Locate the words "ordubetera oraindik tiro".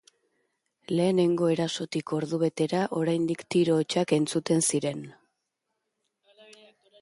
2.19-3.77